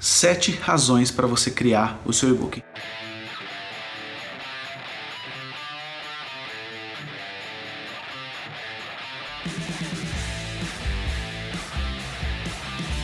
sete 0.00 0.50
razões 0.52 1.10
para 1.10 1.26
você 1.26 1.50
criar 1.50 2.00
o 2.06 2.12
seu 2.12 2.30
e-book. 2.30 2.64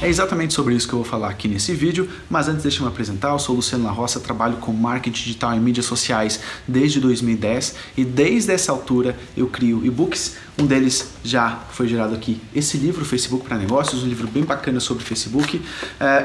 É 0.06 0.08
exatamente 0.08 0.54
sobre 0.54 0.72
isso 0.72 0.86
que 0.86 0.94
eu 0.94 1.00
vou 1.00 1.04
falar 1.04 1.30
aqui 1.30 1.48
nesse 1.48 1.74
vídeo, 1.74 2.08
mas 2.30 2.46
antes 2.46 2.62
deixa 2.62 2.78
eu 2.78 2.82
me 2.82 2.92
apresentar, 2.92 3.30
eu 3.30 3.40
sou 3.40 3.54
o 3.54 3.56
Luciano 3.56 3.82
La 3.82 3.90
Roça, 3.90 4.20
trabalho 4.20 4.58
com 4.58 4.72
marketing 4.72 5.20
digital 5.20 5.52
e 5.52 5.58
mídias 5.58 5.84
sociais 5.84 6.38
desde 6.64 7.00
2010 7.00 7.74
e 7.96 8.04
desde 8.04 8.52
essa 8.52 8.70
altura 8.70 9.18
eu 9.36 9.48
crio 9.48 9.84
e-books, 9.84 10.36
um 10.56 10.64
deles 10.64 11.10
já 11.24 11.60
foi 11.72 11.88
gerado 11.88 12.14
aqui, 12.14 12.40
esse 12.54 12.78
livro, 12.78 13.04
Facebook 13.04 13.44
para 13.44 13.58
Negócios, 13.58 14.04
um 14.04 14.06
livro 14.06 14.28
bem 14.28 14.44
bacana 14.44 14.78
sobre 14.78 15.02
Facebook, 15.02 15.56
uh, 15.56 15.62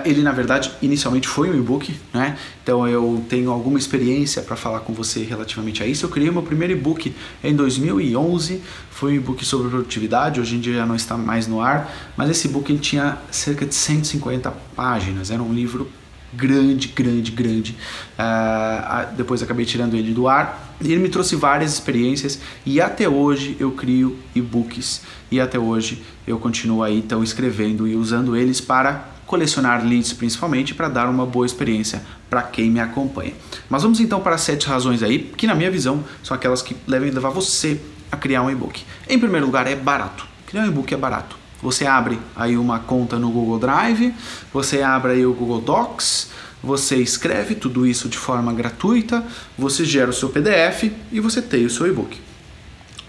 ele 0.05 0.21
na 0.21 0.31
verdade 0.31 0.71
inicialmente 0.79 1.27
foi 1.27 1.49
um 1.49 1.55
e-book, 1.55 1.99
né? 2.13 2.37
então 2.61 2.87
eu 2.87 3.25
tenho 3.27 3.49
alguma 3.49 3.79
experiência 3.79 4.43
para 4.43 4.55
falar 4.55 4.81
com 4.81 4.93
você 4.93 5.23
relativamente 5.23 5.81
a 5.81 5.87
isso, 5.87 6.05
eu 6.05 6.09
criei 6.09 6.29
meu 6.29 6.43
primeiro 6.43 6.73
e-book 6.73 7.15
em 7.43 7.55
2011, 7.55 8.61
foi 8.91 9.13
um 9.13 9.15
e-book 9.15 9.43
sobre 9.43 9.69
produtividade, 9.69 10.39
hoje 10.39 10.55
em 10.55 10.59
dia 10.59 10.75
já 10.75 10.85
não 10.85 10.95
está 10.95 11.17
mais 11.17 11.47
no 11.47 11.59
ar, 11.59 11.91
mas 12.15 12.29
esse 12.29 12.47
e-book 12.47 12.77
tinha 12.77 13.17
cerca 13.31 13.65
de 13.65 13.70
150 13.71 14.51
páginas, 14.75 15.31
era 15.31 15.41
um 15.41 15.53
livro 15.53 15.89
grande, 16.33 16.87
grande, 16.87 17.31
grande. 17.31 17.77
Uh, 18.17 19.15
depois 19.15 19.43
acabei 19.43 19.65
tirando 19.65 19.95
ele 19.95 20.13
do 20.13 20.27
ar. 20.27 20.75
Ele 20.79 20.97
me 20.97 21.09
trouxe 21.09 21.35
várias 21.35 21.73
experiências 21.73 22.39
e 22.65 22.81
até 22.81 23.07
hoje 23.07 23.55
eu 23.59 23.71
crio 23.71 24.17
e-books 24.33 25.01
e 25.29 25.39
até 25.39 25.59
hoje 25.59 26.01
eu 26.25 26.39
continuo 26.39 26.81
aí 26.81 26.97
então 26.97 27.23
escrevendo 27.23 27.87
e 27.87 27.95
usando 27.95 28.35
eles 28.35 28.59
para 28.59 29.09
colecionar 29.27 29.85
leads 29.85 30.11
principalmente 30.11 30.73
para 30.73 30.89
dar 30.89 31.07
uma 31.07 31.25
boa 31.25 31.45
experiência 31.45 32.01
para 32.29 32.41
quem 32.41 32.71
me 32.71 32.79
acompanha. 32.79 33.33
Mas 33.69 33.83
vamos 33.83 33.99
então 33.99 34.19
para 34.21 34.37
sete 34.37 34.67
razões 34.67 35.03
aí 35.03 35.19
que 35.37 35.45
na 35.45 35.53
minha 35.53 35.69
visão 35.69 36.03
são 36.23 36.35
aquelas 36.35 36.61
que 36.61 36.75
devem 36.87 37.11
levar 37.11 37.29
você 37.29 37.79
a 38.11 38.17
criar 38.17 38.41
um 38.41 38.49
e-book. 38.49 38.83
Em 39.07 39.19
primeiro 39.19 39.45
lugar, 39.45 39.67
é 39.67 39.75
barato. 39.75 40.25
Criar 40.47 40.63
um 40.63 40.67
e-book 40.67 40.93
é 40.93 40.97
barato. 40.97 41.40
Você 41.61 41.85
abre 41.85 42.19
aí 42.35 42.57
uma 42.57 42.79
conta 42.79 43.19
no 43.19 43.29
Google 43.29 43.59
Drive, 43.59 44.13
você 44.51 44.81
abre 44.81 45.13
aí 45.13 45.25
o 45.25 45.33
Google 45.33 45.61
Docs, 45.61 46.29
você 46.63 46.97
escreve 46.97 47.55
tudo 47.55 47.85
isso 47.85 48.09
de 48.09 48.17
forma 48.17 48.53
gratuita, 48.53 49.23
você 49.57 49.85
gera 49.85 50.09
o 50.09 50.13
seu 50.13 50.29
PDF 50.29 50.91
e 51.11 51.19
você 51.19 51.41
tem 51.41 51.65
o 51.65 51.69
seu 51.69 51.87
e-book. 51.87 52.19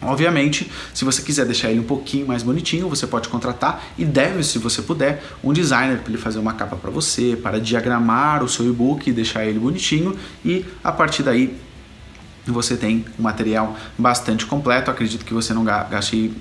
Obviamente, 0.04 0.70
se 0.92 1.04
você 1.04 1.22
quiser 1.22 1.46
deixar 1.46 1.70
ele 1.70 1.78
um 1.78 1.84
pouquinho 1.84 2.26
mais 2.26 2.42
bonitinho, 2.42 2.88
você 2.88 3.06
pode 3.06 3.28
contratar 3.28 3.84
e 3.96 4.04
deve, 4.04 4.42
se 4.42 4.58
você 4.58 4.82
puder, 4.82 5.22
um 5.44 5.52
designer 5.52 5.98
para 5.98 6.08
ele 6.08 6.18
fazer 6.20 6.40
uma 6.40 6.54
capa 6.54 6.74
para 6.74 6.90
você, 6.90 7.38
para 7.40 7.60
diagramar 7.60 8.42
o 8.42 8.48
seu 8.48 8.68
e-book 8.68 9.08
e 9.08 9.12
deixar 9.12 9.46
ele 9.46 9.60
bonitinho 9.60 10.16
e 10.44 10.64
a 10.82 10.90
partir 10.90 11.22
daí 11.22 11.56
você 12.44 12.76
tem 12.76 13.04
um 13.16 13.22
material 13.22 13.76
bastante 13.96 14.44
completo. 14.46 14.90
Acredito 14.90 15.24
que 15.24 15.32
você 15.32 15.54
não 15.54 15.62
gaste 15.62 16.32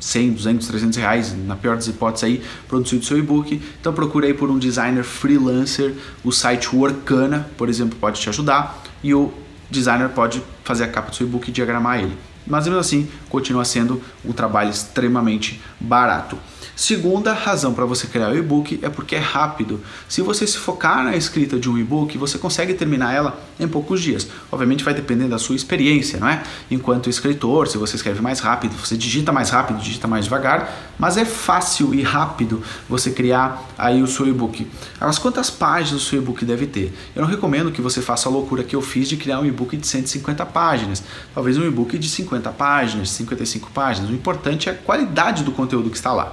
100, 0.00 0.32
200, 0.32 0.66
300 0.66 0.96
reais, 0.96 1.36
na 1.46 1.54
pior 1.54 1.76
das 1.76 1.86
hipóteses 1.86 2.24
aí, 2.24 2.42
produzido 2.66 3.04
seu 3.04 3.18
e-book. 3.18 3.60
Então 3.80 3.92
procure 3.92 4.26
aí 4.26 4.34
por 4.34 4.50
um 4.50 4.58
designer 4.58 5.04
freelancer, 5.04 5.94
o 6.24 6.32
site 6.32 6.74
Workana, 6.74 7.48
por 7.56 7.68
exemplo, 7.68 7.96
pode 8.00 8.20
te 8.20 8.28
ajudar 8.28 8.82
e 9.02 9.14
o 9.14 9.32
designer 9.70 10.08
pode 10.08 10.42
fazer 10.64 10.84
a 10.84 10.88
capa 10.88 11.10
do 11.10 11.16
seu 11.16 11.26
e-book 11.26 11.48
e 11.48 11.52
diagramar 11.52 12.00
ele. 12.00 12.16
Mas 12.46 12.64
mesmo 12.64 12.80
assim, 12.80 13.08
continua 13.28 13.64
sendo 13.64 14.02
um 14.24 14.32
trabalho 14.32 14.70
extremamente 14.70 15.60
barato. 15.80 16.38
Segunda 16.76 17.32
razão 17.32 17.74
para 17.74 17.84
você 17.84 18.06
criar 18.06 18.30
o 18.30 18.36
e-book 18.38 18.78
é 18.82 18.88
porque 18.88 19.14
é 19.14 19.18
rápido. 19.18 19.80
Se 20.08 20.22
você 20.22 20.46
se 20.46 20.56
focar 20.56 21.04
na 21.04 21.14
escrita 21.16 21.58
de 21.58 21.68
um 21.68 21.76
e-book, 21.76 22.16
você 22.16 22.38
consegue 22.38 22.72
terminar 22.74 23.14
ela 23.14 23.38
em 23.58 23.68
poucos 23.68 24.00
dias. 24.00 24.26
Obviamente 24.50 24.82
vai 24.82 24.94
depender 24.94 25.28
da 25.28 25.38
sua 25.38 25.54
experiência, 25.56 26.18
não 26.18 26.28
é? 26.28 26.42
Enquanto 26.70 27.10
escritor, 27.10 27.68
se 27.68 27.76
você 27.76 27.96
escreve 27.96 28.22
mais 28.22 28.40
rápido, 28.40 28.74
você 28.76 28.96
digita 28.96 29.30
mais 29.30 29.50
rápido, 29.50 29.78
digita 29.78 30.08
mais 30.08 30.24
devagar, 30.24 30.94
mas 30.98 31.16
é 31.16 31.24
fácil 31.24 31.94
e 31.94 32.02
rápido 32.02 32.62
você 32.88 33.10
criar 33.10 33.62
aí 33.76 34.02
o 34.02 34.06
seu 34.06 34.26
e-book. 34.26 34.66
Mas 34.98 35.18
quantas 35.18 35.50
páginas 35.50 36.02
o 36.02 36.06
seu 36.06 36.18
e-book 36.18 36.44
deve 36.44 36.66
ter? 36.66 36.94
Eu 37.14 37.22
não 37.22 37.28
recomendo 37.28 37.70
que 37.70 37.82
você 37.82 38.00
faça 38.00 38.28
a 38.28 38.32
loucura 38.32 38.64
que 38.64 38.74
eu 38.74 38.80
fiz 38.80 39.06
de 39.06 39.18
criar 39.18 39.40
um 39.40 39.46
e-book 39.46 39.76
de 39.76 39.86
150 39.86 40.46
páginas. 40.46 41.02
Talvez 41.34 41.58
um 41.58 41.66
e-book 41.66 41.98
de 41.98 42.08
50 42.08 42.50
páginas, 42.52 43.10
55 43.10 43.70
páginas. 43.70 44.10
O 44.10 44.14
importante 44.14 44.68
é 44.68 44.72
a 44.72 44.74
qualidade 44.74 45.44
do 45.44 45.52
conteúdo 45.52 45.69
que 45.90 45.96
está 45.96 46.12
lá. 46.12 46.32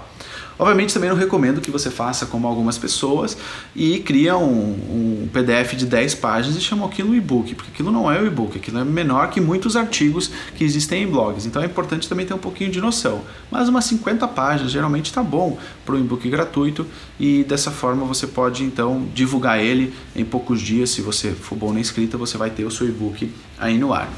Obviamente 0.59 0.93
também 0.93 1.09
não 1.09 1.15
recomendo 1.15 1.61
que 1.61 1.69
você 1.69 1.91
faça 1.91 2.25
como 2.25 2.47
algumas 2.47 2.77
pessoas 2.77 3.37
e 3.75 3.99
cria 3.99 4.35
um, 4.37 5.23
um 5.23 5.29
PDF 5.31 5.75
de 5.75 5.85
10 5.85 6.15
páginas 6.15 6.57
e 6.57 6.61
chama 6.61 6.85
aquilo 6.85 7.15
e-book, 7.15 7.53
porque 7.53 7.71
aquilo 7.71 7.91
não 7.91 8.11
é 8.11 8.19
o 8.19 8.25
e-book, 8.25 8.57
aquilo 8.57 8.79
é 8.79 8.83
menor 8.83 9.29
que 9.29 9.39
muitos 9.39 9.75
artigos 9.75 10.31
que 10.55 10.63
existem 10.63 11.03
em 11.03 11.07
blogs. 11.07 11.45
Então 11.45 11.61
é 11.61 11.65
importante 11.65 12.09
também 12.09 12.25
ter 12.25 12.33
um 12.33 12.39
pouquinho 12.39 12.71
de 12.71 12.81
noção. 12.81 13.21
Mas 13.51 13.69
umas 13.69 13.85
50 13.85 14.27
páginas 14.29 14.71
geralmente 14.71 15.05
está 15.05 15.21
bom 15.21 15.57
para 15.85 15.95
um 15.95 15.99
e-book 15.99 16.27
gratuito 16.27 16.87
e 17.19 17.43
dessa 17.43 17.69
forma 17.69 18.05
você 18.05 18.25
pode 18.25 18.63
então 18.63 19.05
divulgar 19.13 19.59
ele 19.59 19.93
em 20.15 20.25
poucos 20.25 20.59
dias. 20.59 20.89
Se 20.89 21.01
você 21.01 21.31
for 21.31 21.55
bom 21.55 21.71
na 21.71 21.79
escrita, 21.79 22.17
você 22.17 22.37
vai 22.37 22.49
ter 22.49 22.65
o 22.65 22.71
seu 22.71 22.87
e-book 22.87 23.31
aí 23.59 23.77
no 23.77 23.93
ar. 23.93 24.09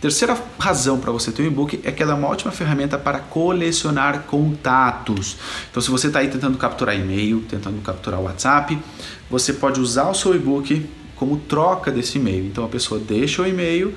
Terceira 0.00 0.38
razão 0.58 1.00
para 1.00 1.10
você 1.10 1.32
ter 1.32 1.42
um 1.42 1.46
e-book 1.46 1.80
é 1.82 1.90
que 1.90 2.02
ela 2.02 2.12
é 2.12 2.14
uma 2.14 2.28
ótima 2.28 2.52
ferramenta 2.52 2.98
para 2.98 3.18
colecionar 3.18 4.24
contatos. 4.24 5.38
Então, 5.70 5.82
se 5.82 5.90
você 5.90 6.06
está 6.08 6.20
aí 6.20 6.28
tentando 6.28 6.58
capturar 6.58 6.96
e-mail, 6.96 7.42
tentando 7.48 7.80
capturar 7.82 8.20
WhatsApp, 8.20 8.78
você 9.30 9.52
pode 9.52 9.80
usar 9.80 10.08
o 10.08 10.14
seu 10.14 10.34
e-book 10.34 10.86
como 11.14 11.38
troca 11.38 11.90
desse 11.90 12.18
e-mail. 12.18 12.44
Então, 12.46 12.64
a 12.64 12.68
pessoa 12.68 13.00
deixa 13.00 13.42
o 13.42 13.46
e-mail, 13.46 13.94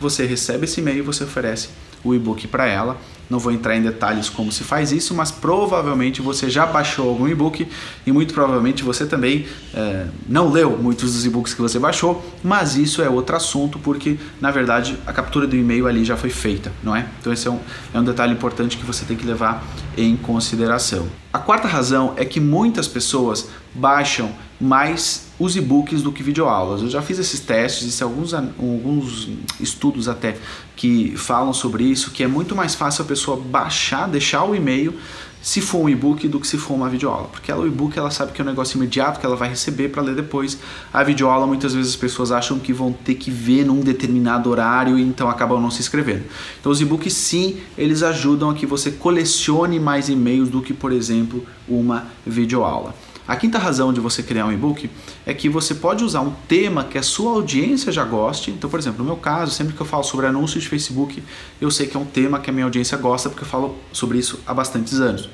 você 0.00 0.26
recebe 0.26 0.64
esse 0.64 0.80
e-mail 0.80 0.98
e 0.98 1.02
você 1.02 1.24
oferece 1.24 1.68
o 2.04 2.14
e-book 2.14 2.46
para 2.48 2.66
ela 2.66 2.98
não 3.32 3.38
vou 3.38 3.50
entrar 3.50 3.74
em 3.74 3.82
detalhes 3.82 4.28
como 4.28 4.52
se 4.52 4.62
faz 4.62 4.92
isso, 4.92 5.14
mas 5.14 5.30
provavelmente 5.30 6.20
você 6.20 6.50
já 6.50 6.66
baixou 6.66 7.08
algum 7.08 7.26
e-book 7.26 7.66
e 8.06 8.12
muito 8.12 8.34
provavelmente 8.34 8.82
você 8.82 9.06
também 9.06 9.46
é, 9.72 10.06
não 10.28 10.50
leu 10.50 10.76
muitos 10.76 11.14
dos 11.14 11.24
e-books 11.24 11.54
que 11.54 11.62
você 11.62 11.78
baixou, 11.78 12.22
mas 12.44 12.76
isso 12.76 13.00
é 13.00 13.08
outro 13.08 13.34
assunto 13.34 13.78
porque 13.78 14.18
na 14.38 14.50
verdade 14.50 14.98
a 15.06 15.14
captura 15.14 15.46
do 15.46 15.56
e-mail 15.56 15.86
ali 15.86 16.04
já 16.04 16.14
foi 16.14 16.28
feita, 16.28 16.70
não 16.82 16.94
é? 16.94 17.06
Então 17.20 17.32
esse 17.32 17.48
é 17.48 17.50
um, 17.50 17.58
é 17.94 17.98
um 17.98 18.04
detalhe 18.04 18.34
importante 18.34 18.76
que 18.76 18.84
você 18.84 19.06
tem 19.06 19.16
que 19.16 19.24
levar 19.24 19.64
em 19.96 20.14
consideração. 20.14 21.08
A 21.32 21.38
quarta 21.38 21.66
razão 21.66 22.12
é 22.18 22.26
que 22.26 22.38
muitas 22.38 22.86
pessoas 22.86 23.48
baixam 23.74 24.30
mais 24.62 25.24
os 25.38 25.56
e-books 25.56 26.02
do 26.02 26.12
que 26.12 26.22
videoaulas. 26.22 26.82
Eu 26.82 26.88
já 26.88 27.02
fiz 27.02 27.18
esses 27.18 27.40
testes, 27.40 27.82
existem 27.82 28.06
alguns, 28.06 28.32
alguns 28.32 29.28
estudos 29.58 30.08
até 30.08 30.36
que 30.76 31.14
falam 31.16 31.52
sobre 31.52 31.82
isso, 31.82 32.12
que 32.12 32.22
é 32.22 32.28
muito 32.28 32.54
mais 32.54 32.74
fácil 32.74 33.04
a 33.04 33.06
pessoa 33.06 33.36
baixar, 33.36 34.08
deixar 34.08 34.44
o 34.44 34.54
e-mail 34.54 34.94
se 35.42 35.60
for 35.60 35.78
um 35.78 35.88
e-book 35.88 36.28
do 36.28 36.38
que 36.38 36.46
se 36.46 36.56
for 36.56 36.74
uma 36.74 36.88
videoaula, 36.88 37.26
porque 37.26 37.50
ela, 37.50 37.64
o 37.64 37.66
e-book 37.66 37.98
ela 37.98 38.12
sabe 38.12 38.30
que 38.30 38.40
é 38.40 38.44
um 38.44 38.46
negócio 38.46 38.76
imediato 38.76 39.18
que 39.18 39.26
ela 39.26 39.34
vai 39.34 39.48
receber 39.48 39.88
para 39.88 40.00
ler 40.00 40.14
depois. 40.14 40.56
A 40.92 41.02
videoaula 41.02 41.48
muitas 41.48 41.74
vezes 41.74 41.94
as 41.94 41.96
pessoas 41.96 42.30
acham 42.30 42.60
que 42.60 42.72
vão 42.72 42.92
ter 42.92 43.16
que 43.16 43.28
ver 43.28 43.66
num 43.66 43.80
determinado 43.80 44.48
horário 44.48 44.96
e 44.96 45.02
então 45.02 45.28
acabam 45.28 45.60
não 45.60 45.72
se 45.72 45.80
inscrevendo. 45.80 46.22
Então 46.60 46.70
os 46.70 46.80
e-books 46.80 47.12
sim, 47.12 47.56
eles 47.76 48.04
ajudam 48.04 48.50
a 48.50 48.54
que 48.54 48.64
você 48.64 48.92
colecione 48.92 49.80
mais 49.80 50.08
e-mails 50.08 50.48
do 50.48 50.62
que, 50.62 50.72
por 50.72 50.92
exemplo, 50.92 51.44
uma 51.68 52.06
videoaula. 52.24 52.94
A 53.26 53.36
quinta 53.36 53.58
razão 53.58 53.92
de 53.92 54.00
você 54.00 54.22
criar 54.22 54.46
um 54.46 54.52
e-book 54.52 54.90
é 55.24 55.32
que 55.32 55.48
você 55.48 55.74
pode 55.74 56.02
usar 56.02 56.20
um 56.20 56.32
tema 56.48 56.84
que 56.84 56.98
a 56.98 57.02
sua 57.02 57.32
audiência 57.32 57.92
já 57.92 58.04
goste. 58.04 58.50
Então, 58.50 58.68
por 58.68 58.80
exemplo, 58.80 58.98
no 58.98 59.04
meu 59.04 59.16
caso, 59.16 59.52
sempre 59.52 59.74
que 59.74 59.80
eu 59.80 59.86
falo 59.86 60.02
sobre 60.02 60.26
anúncios 60.26 60.64
de 60.64 60.68
Facebook, 60.68 61.22
eu 61.60 61.70
sei 61.70 61.86
que 61.86 61.96
é 61.96 62.00
um 62.00 62.04
tema 62.04 62.40
que 62.40 62.50
a 62.50 62.52
minha 62.52 62.64
audiência 62.64 62.98
gosta 62.98 63.28
porque 63.28 63.44
eu 63.44 63.48
falo 63.48 63.76
sobre 63.92 64.18
isso 64.18 64.40
há 64.46 64.52
bastantes 64.52 65.00
anos. 65.00 65.28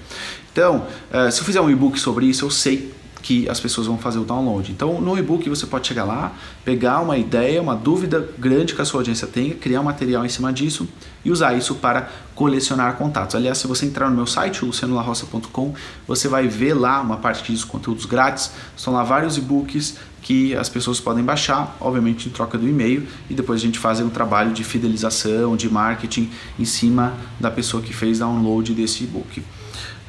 Então, 0.53 0.87
eh, 1.11 1.31
se 1.31 1.41
eu 1.41 1.45
fizer 1.45 1.61
um 1.61 1.71
e-book 1.71 1.99
sobre 1.99 2.27
isso, 2.27 2.45
eu 2.45 2.51
sei 2.51 2.93
que 3.23 3.49
as 3.49 3.61
pessoas 3.61 3.87
vão 3.87 3.99
fazer 3.99 4.19
o 4.19 4.25
download. 4.25 4.71
Então, 4.71 5.01
no 5.01 5.19
e-book 5.19 5.49
você 5.49 5.67
pode 5.67 5.87
chegar 5.87 6.05
lá, 6.05 6.33
pegar 6.65 7.01
uma 7.01 7.17
ideia, 7.17 7.61
uma 7.61 7.75
dúvida 7.75 8.29
grande 8.39 8.75
que 8.75 8.81
a 8.81 8.85
sua 8.85 9.01
audiência 9.01 9.27
tenha, 9.27 9.55
criar 9.55 9.81
um 9.81 9.85
material 9.85 10.25
em 10.25 10.29
cima 10.29 10.53
disso 10.53 10.89
e 11.25 11.31
usar 11.31 11.55
isso 11.55 11.75
para 11.77 12.09
colecionar 12.35 12.95
contatos. 12.97 13.35
Aliás, 13.35 13.59
se 13.59 13.67
você 13.67 13.87
entrar 13.87 14.09
no 14.09 14.17
meu 14.17 14.27
site, 14.27 14.65
lucianolarroça.com, 14.65 15.75
você 16.07 16.29
vai 16.29 16.47
ver 16.47 16.75
lá 16.75 17.01
uma 17.01 17.17
parte 17.17 17.53
diz 17.53 17.65
conteúdos 17.65 18.05
grátis. 18.05 18.53
Estão 18.77 18.93
lá 18.93 19.03
vários 19.03 19.37
e-books 19.37 19.97
que 20.23 20.55
as 20.55 20.69
pessoas 20.69 21.01
podem 21.01 21.25
baixar, 21.25 21.77
obviamente 21.81 22.29
em 22.29 22.33
troca 22.33 22.59
do 22.59 22.69
e-mail, 22.69 23.07
e 23.31 23.35
depois 23.35 23.61
a 23.61 23.65
gente 23.65 23.79
faz 23.79 24.01
um 24.01 24.11
trabalho 24.11 24.53
de 24.53 24.63
fidelização, 24.63 25.57
de 25.57 25.71
marketing 25.71 26.31
em 26.59 26.65
cima 26.65 27.15
da 27.41 27.51
pessoa 27.51 27.83
que 27.83 27.93
fez 27.93 28.19
download 28.19 28.75
desse 28.75 29.05
e-book. 29.05 29.43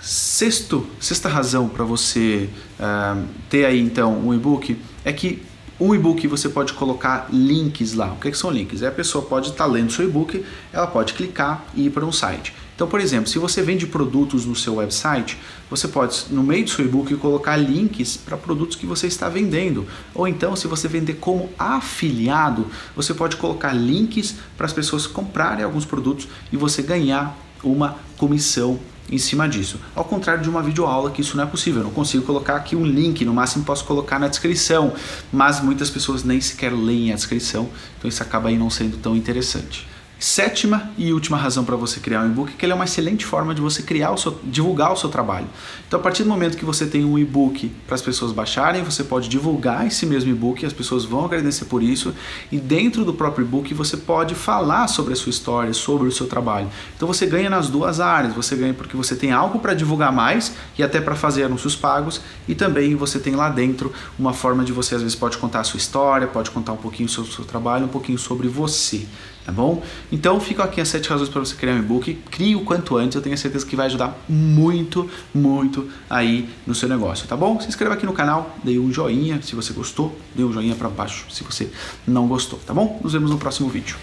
Sexto, 0.10 0.88
sexta 1.00 1.30
razão 1.30 1.70
para 1.70 1.84
você 1.86 2.50
uh, 2.80 3.28
ter 3.48 3.64
aí 3.64 3.80
então 3.80 4.18
um 4.18 4.34
e-book 4.34 4.76
é 5.06 5.14
que 5.14 5.44
um 5.80 5.94
e-book 5.94 6.28
você 6.28 6.50
pode 6.50 6.74
colocar 6.74 7.28
links 7.32 7.94
lá. 7.94 8.14
O 8.14 8.16
que, 8.16 8.30
é 8.30 8.32
que 8.32 8.38
são 8.38 8.50
links? 8.50 8.82
É 8.82 8.88
a 8.88 8.92
pessoa 8.92 9.24
pode 9.24 9.52
estar 9.52 9.66
tá 9.66 9.70
lendo 9.70 9.92
seu 9.92 10.04
e-book, 10.04 10.44
ela 10.74 10.88
pode 10.88 11.14
clicar 11.14 11.64
e 11.76 11.86
ir 11.86 11.90
para 11.92 12.04
um 12.04 12.12
site. 12.12 12.56
Então, 12.74 12.88
por 12.88 13.00
exemplo, 13.00 13.30
se 13.30 13.38
você 13.38 13.62
vende 13.62 13.86
produtos 13.86 14.48
no 14.48 14.56
seu 14.56 14.78
website, 14.78 15.38
você 15.70 15.88
pode, 15.88 16.26
no 16.32 16.42
meio 16.42 16.64
do 16.64 16.72
seu 16.72 16.86
e-book, 16.86 17.16
colocar 17.18 17.56
links 17.56 18.18
para 18.18 18.36
produtos 18.36 18.76
que 18.76 18.88
você 18.88 19.06
está 19.06 19.30
vendendo. 19.30 19.86
Ou 20.16 20.28
então, 20.28 20.56
se 20.56 20.66
você 20.68 20.88
vender 20.88 21.18
como 21.20 21.52
afiliado, 21.60 22.66
você 22.96 23.14
pode 23.14 23.36
colocar 23.36 23.74
links 23.74 24.38
para 24.58 24.66
as 24.66 24.74
pessoas 24.74 25.06
comprarem 25.06 25.64
alguns 25.64 25.86
produtos 25.86 26.28
e 26.52 26.58
você 26.58 26.82
ganhar 26.82 27.38
uma 27.64 27.96
comissão 28.18 28.80
em 29.12 29.18
cima 29.18 29.48
disso. 29.48 29.80
Ao 29.96 30.04
contrário 30.04 30.42
de 30.42 30.50
uma 30.50 30.62
videoaula 30.62 31.12
que 31.12 31.22
isso 31.22 31.36
não 31.36 31.44
é 31.44 31.48
possível. 31.48 31.82
Eu 31.82 31.86
não 31.86 31.92
consigo 31.92 32.26
colocar 32.26 32.56
aqui 32.56 32.76
um 32.76 32.86
link, 32.86 33.24
no 33.26 33.34
máximo 33.34 33.64
posso 33.64 33.86
colocar 33.86 34.20
na 34.20 34.28
descrição, 34.28 34.94
mas 35.32 35.62
muitas 35.62 35.90
pessoas 35.90 36.24
nem 36.24 36.40
sequer 36.40 36.74
leem 36.74 37.12
a 37.12 37.16
descrição, 37.16 37.70
então 37.98 38.08
isso 38.08 38.22
acaba 38.22 38.50
aí 38.50 38.58
não 38.58 38.70
sendo 38.70 38.98
tão 38.98 39.16
interessante. 39.16 39.88
Sétima 40.20 40.92
e 40.98 41.14
última 41.14 41.38
razão 41.38 41.64
para 41.64 41.78
você 41.78 42.02
criar 42.02 42.24
um 42.24 42.26
e-book 42.26 42.52
é 42.52 42.58
que 42.58 42.66
ele 42.66 42.74
é 42.74 42.76
uma 42.76 42.84
excelente 42.84 43.26
forma 43.26 43.56
de 43.56 43.62
você 43.62 43.82
criar 43.82 44.12
o 44.12 44.18
seu, 44.18 44.38
divulgar 44.44 44.92
o 44.92 44.98
seu 44.98 45.08
trabalho. 45.08 45.48
Então, 45.88 45.98
a 45.98 46.04
partir 46.04 46.24
do 46.24 46.30
momento 46.30 46.58
que 46.58 46.66
você 46.66 46.86
tem 46.86 47.06
um 47.06 47.18
e-book 47.18 47.72
para 47.88 47.96
as 47.96 48.02
pessoas 48.02 48.34
baixarem, 48.34 48.84
você 48.84 49.02
pode 49.02 49.30
divulgar 49.30 49.88
esse 49.88 50.06
mesmo 50.06 50.30
e-book, 50.30 50.66
as 50.66 50.74
pessoas 50.74 51.06
vão 51.06 51.24
agradecer 51.24 51.64
por 51.66 51.82
isso, 51.82 52.14
e 52.52 52.58
dentro 52.58 53.06
do 53.06 53.14
próprio 53.14 53.46
e-book 53.46 53.74
você 53.74 53.96
pode 53.96 54.36
falar 54.36 54.90
sobre 54.90 55.14
a 55.14 55.16
sua 55.16 55.30
história, 55.30 55.74
sobre 55.74 56.10
o 56.10 56.12
seu 56.12 56.28
trabalho. 56.28 56.68
Então, 56.98 57.08
você 57.08 57.26
ganha 57.26 57.50
nas 57.50 57.70
duas 57.70 58.02
áreas. 58.02 58.34
Você 58.34 58.58
ganha 58.58 58.74
porque 58.74 58.98
você 58.98 59.16
tem 59.16 59.32
algo 59.32 59.60
para 59.60 59.74
divulgar 59.74 60.12
mais 60.12 60.54
e 60.78 60.84
até 60.84 61.00
para 61.00 61.16
fazer 61.16 61.44
anúncios 61.44 61.78
pagos, 61.78 62.20
e 62.46 62.54
também 62.54 62.94
você 62.94 63.20
tem 63.20 63.38
lá 63.38 63.48
dentro 63.48 63.94
uma 64.18 64.34
forma 64.34 64.66
de 64.66 64.74
você 64.74 64.96
às 64.96 65.02
vezes 65.02 65.16
pode 65.16 65.38
contar 65.38 65.62
a 65.62 65.64
sua 65.64 65.78
história, 65.78 66.28
pode 66.28 66.52
contar 66.52 66.74
um 66.74 66.78
pouquinho 66.78 67.08
sobre 67.08 67.32
o 67.32 67.34
seu 67.34 67.46
trabalho, 67.46 67.86
um 67.86 67.90
pouquinho 67.90 68.18
sobre 68.18 68.50
você 68.50 69.08
tá 69.50 69.52
bom? 69.52 69.82
Então 70.12 70.40
ficam 70.40 70.64
aqui 70.64 70.80
as 70.80 70.88
sete 70.88 71.10
razões 71.10 71.28
para 71.28 71.40
você 71.40 71.56
criar 71.56 71.74
um 71.74 71.80
e-book. 71.80 72.14
Crie 72.30 72.56
o 72.56 72.62
quanto 72.62 72.96
antes, 72.98 73.16
eu 73.16 73.22
tenho 73.22 73.36
certeza 73.38 73.66
que 73.66 73.76
vai 73.76 73.88
ajudar 73.88 74.16
muito, 74.30 75.10
muito 75.34 75.90
aí 76.08 76.48
no 76.68 76.76
seu 76.76 76.88
negócio, 76.88 77.28
tá 77.28 77.36
bom? 77.36 77.60
Se 77.60 77.68
inscreva 77.68 77.96
aqui 77.96 78.06
no 78.06 78.14
canal, 78.14 78.56
dê 78.64 78.78
um 78.78 78.94
joinha 78.94 79.42
se 79.42 79.56
você 79.56 79.74
gostou, 79.74 80.16
dê 80.36 80.44
um 80.44 80.54
joinha 80.54 80.76
para 80.76 80.88
baixo 80.88 81.26
se 81.32 81.44
você 81.44 81.70
não 82.08 82.28
gostou, 82.28 82.60
tá 82.60 82.74
bom? 82.74 83.00
Nos 83.04 83.14
vemos 83.14 83.32
no 83.32 83.38
próximo 83.40 83.70
vídeo. 83.70 83.98